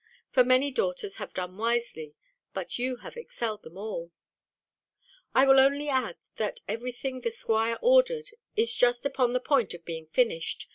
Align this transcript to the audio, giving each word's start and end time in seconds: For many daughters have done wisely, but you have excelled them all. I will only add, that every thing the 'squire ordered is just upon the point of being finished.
For 0.31 0.43
many 0.43 0.71
daughters 0.71 1.17
have 1.17 1.31
done 1.31 1.59
wisely, 1.59 2.15
but 2.55 2.79
you 2.79 2.95
have 3.05 3.15
excelled 3.15 3.61
them 3.61 3.77
all. 3.77 4.09
I 5.35 5.45
will 5.45 5.59
only 5.59 5.89
add, 5.89 6.17
that 6.37 6.59
every 6.67 6.91
thing 6.91 7.21
the 7.21 7.29
'squire 7.29 7.77
ordered 7.83 8.31
is 8.55 8.75
just 8.75 9.05
upon 9.05 9.33
the 9.33 9.39
point 9.39 9.75
of 9.75 9.85
being 9.85 10.07
finished. 10.07 10.67